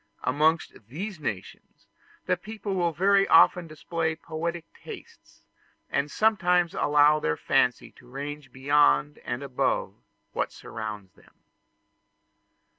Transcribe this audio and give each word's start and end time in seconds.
Amongst 0.23 0.73
these 0.87 1.19
nations 1.19 1.85
the 2.25 2.35
people 2.35 2.73
will 2.73 2.91
very 2.91 3.27
often 3.27 3.67
display 3.67 4.15
poetic 4.15 4.65
tastes, 4.73 5.45
and 5.91 6.09
sometimes 6.09 6.73
allow 6.73 7.19
their 7.19 7.37
fancy 7.37 7.91
to 7.97 8.07
range 8.07 8.51
beyond 8.51 9.19
and 9.19 9.43
above 9.43 9.93
what 10.33 10.51
surrounds 10.51 11.13
them. 11.13 11.35